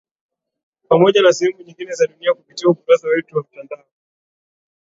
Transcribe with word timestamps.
Pamoja 0.89 1.21
na 1.21 1.33
sehemu 1.33 1.61
nyingine 1.63 1.93
za 1.93 2.07
dunia 2.07 2.33
kupitia 2.33 2.67
ukurasa 2.69 3.07
wetu 3.07 3.37
wa 3.37 3.43
mtandao 3.43 3.85